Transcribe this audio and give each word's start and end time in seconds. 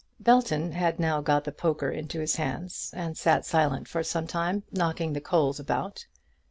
Belton 0.19 0.71
had 0.71 0.99
now 0.99 1.21
got 1.21 1.43
the 1.43 1.51
poker 1.51 1.91
into 1.91 2.19
his 2.21 2.37
hands, 2.37 2.91
and 2.97 3.15
sat 3.15 3.45
silent 3.45 3.87
for 3.87 4.01
some 4.03 4.25
time, 4.25 4.63
knocking 4.71 5.13
the 5.13 5.21
coals 5.21 5.59
about. 5.59 6.07